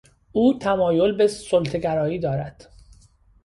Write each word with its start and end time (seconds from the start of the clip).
او 0.31 0.59
تمایل 0.59 1.11
به 1.11 1.27
سلطهگرایی 1.27 2.19
دارد. 2.19 2.67